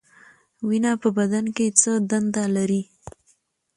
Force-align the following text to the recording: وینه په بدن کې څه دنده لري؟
وینه 0.67 0.91
په 1.01 1.09
بدن 1.17 1.45
کې 1.55 1.65
څه 1.79 1.91
دنده 2.09 2.43
لري؟ 2.55 2.81